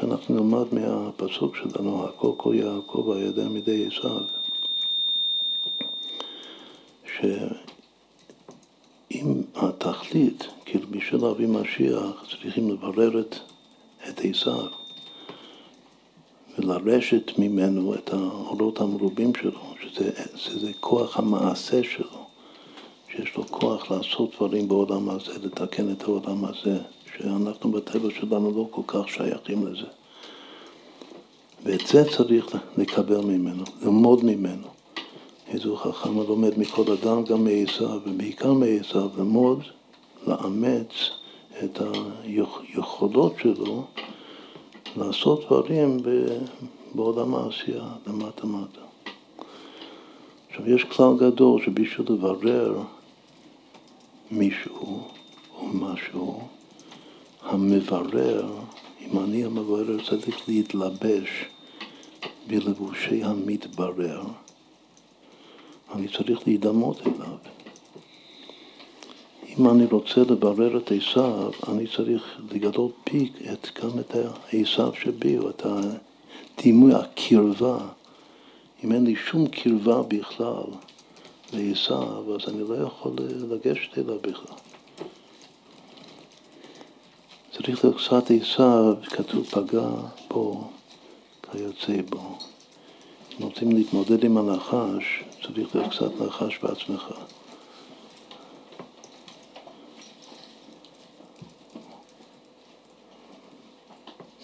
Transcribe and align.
שאנחנו 0.00 0.34
נלמד 0.34 0.64
מהפסוק 0.72 1.56
שלנו, 1.56 2.04
הכל 2.04 2.32
כל 2.36 2.54
יעקב 2.54 3.12
הידע 3.16 3.48
מידי 3.48 3.86
עשיו, 3.86 4.20
שאם 7.16 9.42
התכלית, 9.54 10.46
כאילו 10.64 10.86
בשביל 10.90 11.22
להביא 11.22 11.46
משיח 11.46 12.24
צריכים 12.30 12.70
לברר 12.70 13.20
את, 13.20 13.36
את 14.08 14.20
עשיו 14.24 14.66
ולרשת 16.58 17.38
ממנו 17.38 17.94
את 17.94 18.12
האורות 18.12 18.80
המרובים 18.80 19.32
שלו, 19.34 19.60
שזה, 19.82 20.10
שזה 20.36 20.72
כוח 20.80 21.18
המעשה 21.18 21.84
שלו, 21.84 22.26
שיש 23.12 23.36
לו 23.36 23.46
כוח 23.46 23.90
לעשות 23.90 24.34
דברים 24.36 24.68
בעולם 24.68 25.10
הזה, 25.10 25.32
לתקן 25.42 25.92
את 25.92 26.02
העולם 26.02 26.44
הזה, 26.44 26.78
שאנחנו 27.18 27.70
בטבע 27.70 28.08
שלנו 28.20 28.52
לא 28.56 28.66
כל 28.70 28.82
כך 28.86 29.08
שייכים 29.08 29.66
לזה. 29.66 29.86
ואת 31.62 31.86
זה 31.86 32.04
צריך 32.16 32.56
לקבל 32.76 33.20
ממנו, 33.20 33.64
ללמוד 33.82 34.24
ממנו. 34.24 34.66
איזו 35.48 35.76
חכם 35.76 36.20
הלומד 36.20 36.58
מכל 36.58 36.92
אדם, 36.92 37.24
גם 37.24 37.44
מעשיו, 37.44 38.00
ובעיקר 38.06 38.52
מעשיו, 38.52 39.08
ללמוד, 39.16 39.62
לאמץ 40.26 41.10
את 41.64 41.78
היכולות 42.22 43.34
שלו 43.42 43.84
לעשות 44.96 45.44
דברים 45.46 45.98
בעולם 46.94 47.34
העשייה, 47.34 47.88
למטה 48.06 48.46
מטה. 48.46 48.80
עכשיו, 50.48 50.70
יש 50.70 50.84
כלל 50.84 51.16
גדול 51.18 51.62
שבשביל 51.64 52.06
לברר 52.10 52.82
מישהו 54.30 55.00
או 55.56 55.66
משהו, 55.66 56.40
המברר, 57.46 58.46
אם 59.00 59.18
אני 59.18 59.44
המברר, 59.44 60.04
צריך 60.08 60.48
להתלבש 60.48 61.28
בלבושי 62.46 63.24
המתברר. 63.24 64.22
אני 65.94 66.08
צריך 66.08 66.40
להידמות 66.46 67.00
אליו. 67.00 67.36
אם 69.48 69.68
אני 69.68 69.84
רוצה 69.84 70.20
לברר 70.20 70.78
את 70.78 70.92
עשיו, 70.92 71.50
אני 71.68 71.86
צריך 71.96 72.40
לגלות 72.52 72.92
בי 73.12 73.30
את, 73.52 73.68
גם 73.82 73.98
את 73.98 74.16
העשיו 74.16 74.92
שבי, 75.02 75.38
או 75.38 75.50
את 75.50 75.66
הדימוי, 75.66 76.94
הקרבה. 76.94 77.78
אם 78.84 78.92
אין 78.92 79.04
לי 79.04 79.16
שום 79.16 79.46
קרבה 79.46 80.02
בכלל 80.02 80.64
לעשיו, 81.52 82.34
אז 82.34 82.48
אני 82.48 82.68
לא 82.68 82.74
יכול 82.74 83.12
לגשת 83.50 83.98
אליו 83.98 84.18
בכלל. 84.22 84.65
צריך 87.56 87.84
לקצת 87.84 88.30
עשיו, 88.40 88.94
כתוב 89.04 89.46
פגע 89.46 89.88
בו, 90.30 90.70
כיוצא 91.52 92.02
בו. 92.10 92.38
אם 93.40 93.44
רוצים 93.44 93.72
להתמודד 93.72 94.24
עם 94.24 94.38
הנחש, 94.38 95.24
צריך 95.42 95.76
קצת 95.90 96.20
נחש 96.20 96.58
בעצמך. 96.62 97.12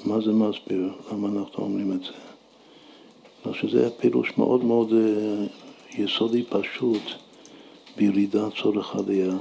מה 0.04 0.20
זה 0.20 0.32
מסביר? 0.32 0.92
למה 1.12 1.28
אנחנו 1.28 1.64
אומרים 1.64 1.92
את 1.92 2.00
זה? 2.04 2.12
לא 3.46 3.54
שזה 3.54 3.90
פירוש 3.90 4.38
מאוד 4.38 4.64
מאוד 4.64 4.92
אה, 4.92 5.46
יסודי 5.98 6.42
פשוט 6.42 7.02
בירידת 7.96 8.52
צורך 8.62 8.96
עלייה. 8.96 9.34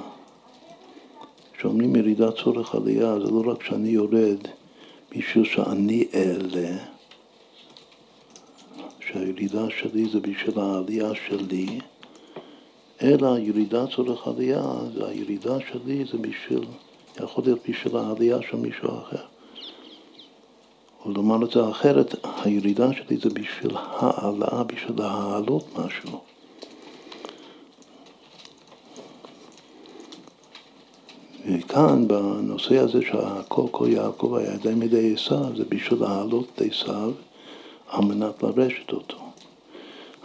כשאומרים 1.61 1.95
ירידת 1.95 2.33
צורך 2.43 2.75
עלייה 2.75 3.19
זה 3.19 3.31
לא 3.31 3.43
רק 3.51 3.63
שאני 3.63 3.89
יורד 3.89 4.37
בשביל 5.11 5.45
שאני 5.45 6.07
אעלה, 6.13 6.77
שהירידה 8.99 9.65
שלי 9.69 10.09
זה 10.09 10.19
בשביל 10.19 10.59
העלייה 10.59 11.11
שלי, 11.27 11.79
אלא 13.01 13.37
ירידת 13.39 13.89
צורך 13.95 14.27
עלייה, 14.27 14.63
זה 14.93 15.07
הירידה 15.07 15.57
שלי 15.71 16.05
זה 16.05 16.17
בשביל, 16.17 16.65
יכול 17.23 17.43
להיות 17.43 17.59
בשביל 17.69 17.97
העלייה 17.97 18.37
של 18.41 18.57
מישהו 18.57 18.89
אחר. 18.89 19.25
או 21.05 21.11
לומר 21.11 21.45
את 21.45 21.51
זה 21.51 21.69
אחרת, 21.69 22.15
הירידה 22.43 22.93
שלי 22.93 23.17
זה 23.17 23.29
בשביל 23.29 23.71
העלאה, 23.75 24.63
בשביל 24.63 24.97
להעלות 24.97 25.65
משהו. 25.79 26.30
וכאן, 31.45 32.07
בנושא 32.07 32.77
הזה 32.77 33.01
שהכל 33.01 33.65
כל 33.71 33.87
יעקב 33.89 34.33
היה 34.35 34.53
ידי 34.53 34.73
מידי 34.73 35.13
עשיו, 35.13 35.55
זה 35.57 35.63
בשביל 35.69 35.99
להעלות 36.01 36.47
את 36.55 36.61
עשיו 36.61 37.11
על 37.89 38.05
מנת 38.05 38.43
לרשת 38.43 38.91
אותו. 38.91 39.17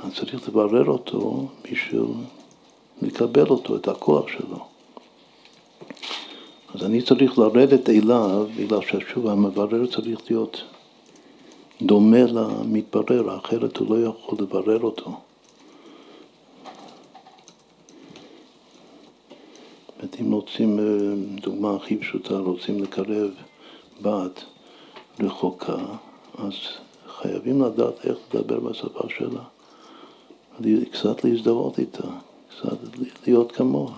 אז 0.04 0.14
צריך 0.14 0.48
לברר 0.48 0.86
אותו 0.86 1.48
בשביל 1.62 2.02
לקבל 3.02 3.46
אותו, 3.46 3.76
את 3.76 3.88
הכוח 3.88 4.28
שלו. 4.28 4.58
אז 6.74 6.84
אני 6.84 7.02
צריך 7.02 7.38
לרדת 7.38 7.88
אליו, 7.88 8.46
בגלל 8.56 8.80
ששוב 8.82 9.26
המברר 9.26 9.86
צריך 9.86 10.20
להיות 10.30 10.62
דומה 11.82 12.24
למתברר, 12.24 13.38
אחרת 13.38 13.76
הוא 13.76 13.96
לא 13.96 14.08
יכול 14.08 14.38
לברר 14.40 14.80
אותו. 14.80 15.20
זאת 20.06 20.20
אם 20.20 20.32
רוצים, 20.32 20.78
אה, 20.78 20.84
דוגמה 21.40 21.76
הכי 21.76 21.96
פשוטה, 21.96 22.38
רוצים 22.38 22.82
לקרב 22.82 23.30
בת 24.02 24.44
רחוקה, 25.20 25.76
אז 26.38 26.52
חייבים 27.06 27.62
לדעת 27.62 28.06
איך 28.06 28.18
לדבר 28.34 28.60
בשפה 28.60 29.08
שלה. 29.18 29.42
קצת 30.92 31.24
להזדהות 31.24 31.78
איתה, 31.78 32.08
קצת 32.50 32.76
להיות 33.26 33.52
כמוה. 33.52 33.92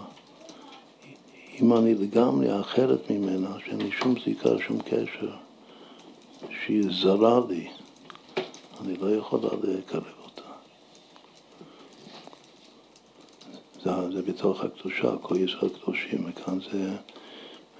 אם 1.61 1.73
אני 1.77 1.95
לגמרי 1.95 2.61
אחרת 2.61 3.11
ממנה, 3.11 3.49
שאין 3.65 3.81
לי 3.81 3.91
שום 3.91 4.15
זיקה, 4.25 4.51
שום 4.67 4.79
קשר, 4.81 5.31
שהיא 6.65 6.85
זרה 6.91 7.41
לי, 7.49 7.69
אני 8.85 8.97
לא 8.97 9.15
יכולה 9.17 9.49
לקרב 9.63 10.18
זה, 13.85 13.91
זה 14.13 14.23
בתוך 14.23 14.61
הקדושה, 14.65 15.17
כל 15.23 15.37
ישראל 15.37 15.71
קדושים, 15.83 16.27
וכאן 16.29 16.59
זה 16.73 16.91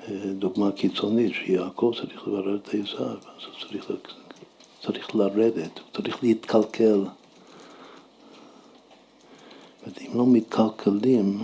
אה, 0.09 0.33
דוגמה 0.33 0.73
קיצונית, 0.73 1.33
שיעקב 1.35 1.93
צריך 2.01 2.29
לברר 2.29 2.57
את 2.57 2.69
עשיו, 2.69 3.07
אז 3.07 3.45
הוא 3.47 3.69
צריך, 3.69 3.91
צריך 4.83 5.15
לרדת, 5.15 5.79
הוא 5.79 6.03
צריך 6.03 6.23
להתקלקל. 6.23 7.05
אם 10.01 10.19
לא 10.19 10.27
מתקלקלים, 10.27 11.39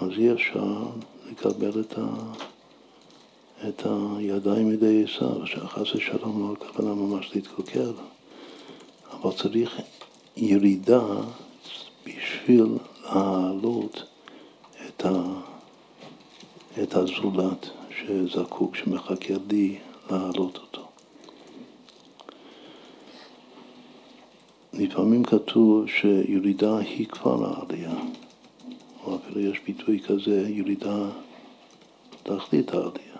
אז 0.00 0.10
אי 0.18 0.32
אפשר 0.32 0.84
לקבל 1.30 1.80
את, 1.80 1.98
ה, 1.98 2.06
את 3.68 3.82
הידיים 3.86 4.68
מידי 4.68 5.04
עשיו, 5.04 5.46
שחס 5.46 5.94
ושלום 5.94 6.48
לא 6.48 6.52
הכוונה 6.52 6.94
ממש 6.94 7.30
להתקלקל, 7.34 7.92
אבל 9.12 9.32
צריך 9.32 9.80
ירידה 10.36 11.06
בשביל 12.46 12.78
להעלות 13.04 14.02
את, 14.88 15.04
ה, 15.04 15.12
את 16.82 16.94
הזולת 16.94 17.70
שזקוק, 17.90 18.76
שמחכה 18.76 19.34
לי 19.50 19.78
להעלות 20.10 20.56
אותו. 20.56 20.82
לפעמים 24.72 25.24
כתוב 25.24 25.88
שירידה 25.88 26.78
היא 26.78 27.06
כבר 27.06 27.44
העלייה. 27.44 27.94
או 29.04 29.16
אפילו 29.16 29.40
יש 29.40 29.60
ביטוי 29.66 30.00
כזה, 30.00 30.48
ירידה 30.48 31.08
תכלית 32.22 32.70
העלייה, 32.74 33.16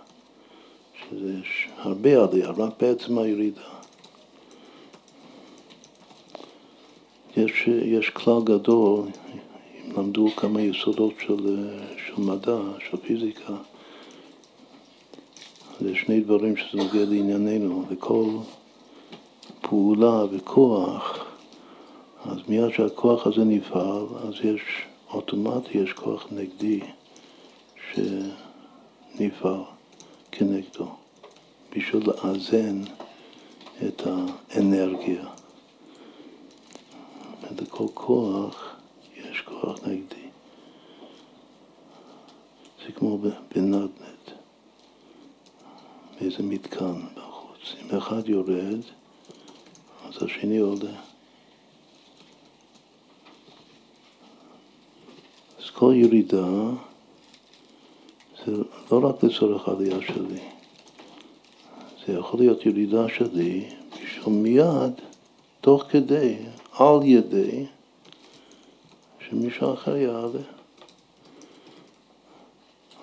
שזה 1.01 1.35
הרבה 1.77 2.25
עלייה, 2.25 2.51
רק 2.51 2.83
בעצם 2.83 3.19
הירידה. 3.19 3.76
יש, 7.37 7.69
יש 7.69 8.11
כלל 8.11 8.43
גדול, 8.45 9.01
אם 9.01 9.93
למדו 9.97 10.29
כמה 10.37 10.61
יסודות 10.61 11.15
של, 11.21 11.69
של 12.07 12.23
מדע, 12.23 12.59
של 12.91 12.97
פיזיקה, 12.97 13.53
זה 15.81 15.95
שני 15.95 16.21
דברים 16.21 16.57
שזה 16.57 16.79
נוגע 16.83 17.05
לענייננו, 17.05 17.85
וכל 17.89 18.27
פעולה 19.61 20.25
וכוח, 20.31 21.27
אז 22.25 22.39
מיד 22.49 22.71
שהכוח 22.77 23.27
הזה 23.27 23.45
נפעל, 23.45 24.07
אז 24.29 24.35
יש 24.45 24.63
אוטומטי 25.13 25.79
יש 25.79 25.93
כוח 25.93 26.27
נגדי 26.31 26.81
שנפעל 27.93 29.61
כנגדו, 30.33 30.89
בשביל 31.77 32.03
לאזן 32.07 32.83
את 33.87 34.03
האנרגיה. 34.07 35.36
לכל 37.77 37.87
כוח 37.95 38.77
יש 39.17 39.41
כוח 39.41 39.79
נגדי. 39.87 40.29
זה 42.87 42.93
כמו 42.93 43.19
בנדנד. 43.19 43.91
מאיזה 46.21 46.43
מתקן 46.43 47.01
בחוץ. 47.15 47.75
אם 47.83 47.97
אחד 47.99 48.29
יורד, 48.29 48.81
אז 50.05 50.23
השני 50.23 50.59
עולה. 50.59 51.01
אז 55.59 55.71
כל 55.71 55.93
ירידה 55.97 56.47
זה 58.47 58.53
לא 58.93 59.09
רק 59.09 59.25
לצורך 59.25 59.69
העלייה 59.69 59.99
שלי, 60.07 60.41
זה 62.07 62.13
יכול 62.13 62.41
להיות 62.41 62.67
ירידה 62.67 63.09
שלי 63.09 63.69
בשביל 63.93 64.35
מיד, 64.35 64.93
תוך 65.61 65.83
כדי, 65.91 66.37
על 66.79 67.01
ידי, 67.03 67.67
שמישהו 69.29 69.75
אחר 69.75 69.97
יעלה. 69.97 70.29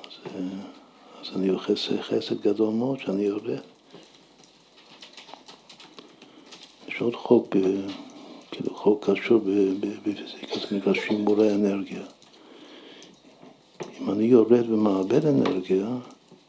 אז, 0.06 0.34
אז 1.22 1.36
אני 1.36 1.50
עושה 1.50 2.04
חסד 2.04 2.42
גדול 2.42 2.74
מאוד 2.74 3.00
שאני 3.00 3.24
יורד. 3.24 3.60
יש 6.88 7.02
עוד 7.02 7.16
חוק, 7.16 7.56
אה, 7.56 7.62
כאילו 8.52 8.76
חוק 8.76 9.10
קשור 9.10 9.42
בפיזיקה, 9.80 10.60
זה 10.70 10.78
נקרא 10.78 10.94
שימורי 10.94 11.56
אנרגיה. 11.56 12.04
אם 14.02 14.10
אני 14.12 14.24
יורד 14.24 14.70
ומאבד 14.70 15.26
אנרגיה, 15.26 15.88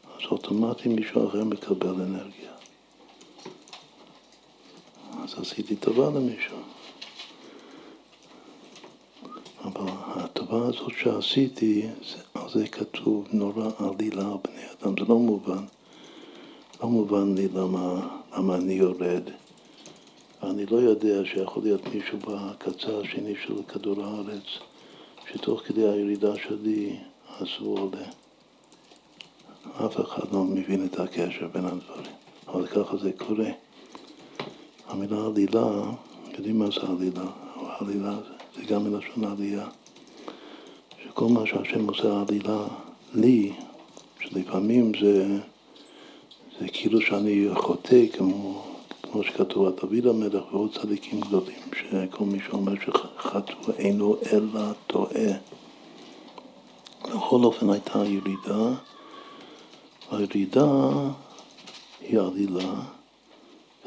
אז 0.03 0.31
אוטומטית 0.31 0.85
מישהו 0.85 1.29
אחר 1.29 1.43
מקבל 1.43 2.01
אנרגיה. 2.01 2.51
אז 5.23 5.35
עשיתי 5.39 5.75
טובה 5.75 6.09
למישהו. 6.19 6.74
אבל 9.65 9.91
הטובה 10.15 10.67
הזאת 10.67 10.91
שעשיתי, 10.97 11.87
על 12.33 12.49
זה 12.53 12.67
כתוב 12.67 13.27
נורא 13.31 13.69
עלילה 13.79 14.21
על 14.21 14.37
בני 14.43 14.63
אדם, 14.71 14.93
זה 14.99 15.05
לא 15.09 15.19
מובן. 15.19 15.63
לא 16.81 16.89
מובן 16.89 17.35
לי 17.35 17.47
למה, 17.47 18.07
למה 18.37 18.55
אני 18.55 18.73
יורד. 18.73 19.23
אני 20.43 20.65
לא 20.65 20.77
יודע 20.77 21.25
שיכול 21.25 21.63
להיות 21.63 21.81
מישהו 21.93 22.17
בקצה 22.17 22.99
השני 22.99 23.33
של 23.45 23.63
כדור 23.67 24.03
הארץ, 24.03 24.43
שתוך 25.31 25.61
כדי 25.65 25.87
הירידה 25.87 26.35
שלי 26.35 26.97
אז 27.39 27.47
הוא 27.59 27.79
עולה. 27.79 28.05
אף 29.85 29.99
אחד 29.99 30.33
לא 30.33 30.43
מבין 30.43 30.85
את 30.85 30.99
הקשר 30.99 31.47
בין 31.47 31.65
הדברים, 31.65 32.11
אבל 32.47 32.67
ככה 32.67 32.97
זה 32.97 33.11
קורה. 33.17 33.49
המילה 34.87 35.25
עלילה, 35.25 35.81
יודעים 36.37 36.59
מה 36.59 36.65
זה 36.65 36.81
עלילה? 36.87 37.31
עלילה 37.79 38.15
זה 38.27 38.34
גם 38.63 38.83
מלשון 38.83 39.23
עלייה. 39.23 39.67
שכל 41.03 41.25
מה 41.25 41.45
שהשם 41.45 41.87
עושה 41.87 42.23
עלילה 42.27 42.67
לי, 43.13 43.53
שלפעמים 44.19 44.91
זה, 45.01 45.27
זה 46.59 46.67
כאילו 46.73 47.01
שאני 47.01 47.47
חוטא, 47.55 48.05
כמו, 48.13 48.63
כמו 49.01 49.23
שכתוב 49.23 49.65
על 49.65 49.73
דוד 49.81 50.07
המלך 50.07 50.53
ועוד 50.53 50.73
צדיקים 50.73 51.19
גדולים, 51.19 51.59
שכל 51.75 52.25
מי 52.25 52.39
שאומר 52.45 52.73
שחטאו 52.85 53.73
אינו 53.77 54.15
אלא 54.33 54.61
טועה. 54.87 55.31
בכל 57.03 57.43
אופן 57.43 57.69
הייתה 57.69 58.03
ירידה, 58.05 58.73
והירידה 60.11 60.89
היא 62.01 62.19
עלילה, 62.19 62.73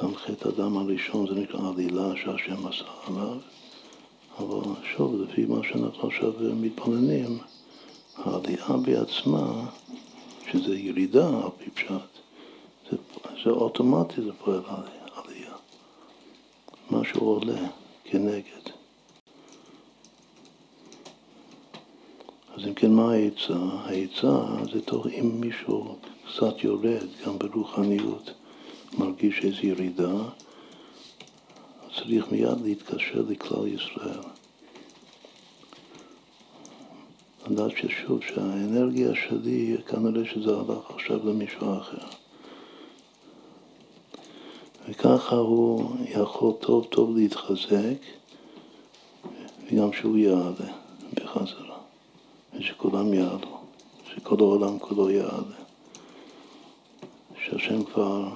גם 0.03 0.14
חטא 0.17 0.49
הדם 0.49 0.76
הראשון 0.76 1.26
זה 1.29 1.35
נקרא 1.35 1.61
עלילה 1.69 2.12
שהשם 2.17 2.67
עשה 2.67 2.85
עליו, 3.06 3.37
אבל 4.38 4.75
שוב, 4.96 5.23
לפי 5.23 5.44
מה 5.44 5.61
שאנחנו 5.62 6.08
עכשיו 6.08 6.32
מתפללים, 6.61 7.38
העלייה 8.17 8.76
בעצמה, 8.85 9.70
שזה 10.52 10.79
ירידה 10.79 11.29
על 11.29 11.50
פי 11.58 11.70
פשט, 11.70 11.90
זה, 12.90 12.96
זה 13.44 13.50
אוטומטי, 13.50 14.23
זה 14.23 14.32
פועל 14.44 14.62
עלייה. 14.67 15.55
משהו 16.90 17.20
עולה 17.20 17.69
כנגד. 18.05 18.70
אז 22.56 22.64
אם 22.67 22.75
כן, 22.75 22.93
מה 22.93 23.12
העצה? 23.12 23.58
העצה 23.85 24.44
זה 24.73 24.81
תוך 24.82 25.06
אם 25.06 25.40
מישהו 25.40 25.96
קצת 26.29 26.64
יורד, 26.64 27.06
גם 27.26 27.38
ברוחניות, 27.38 28.31
מרגיש 28.99 29.44
איזו 29.44 29.67
ירידה, 29.67 30.14
צריך 32.08 32.32
מיד 32.32 32.60
להתקשר 32.64 33.22
לכלל 33.28 33.69
ישראל. 33.69 34.20
לדעת 37.46 37.70
ששוב, 37.76 38.20
שהאנרגיה 38.22 39.10
שלי, 39.14 39.76
כנראה 39.87 40.25
שזה 40.34 40.50
הלך 40.56 40.90
עכשיו 40.90 41.28
למישהו 41.28 41.78
אחר. 41.78 42.06
וככה 44.88 45.37
הוא 45.37 45.96
יכול 46.08 46.52
טוב 46.60 46.87
טוב 46.90 47.16
להתחזק, 47.16 48.00
וגם 49.66 49.93
שהוא 49.93 50.16
יעלה 50.16 50.72
בחזרה. 51.14 51.78
ושכולם 52.54 53.14
יעלו, 53.14 53.58
שכל 54.14 54.37
העולם 54.38 54.78
כולו 54.78 55.11
יעלה. 55.11 55.58
שהשם 57.44 57.84
כבר 57.84 58.28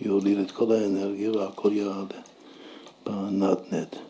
יוליד 0.00 0.38
את 0.38 0.50
כל 0.50 0.72
האנרגיה 0.72 1.32
והכל 1.32 1.72
יעלה 1.72 2.25
בנדנד. 3.06 4.05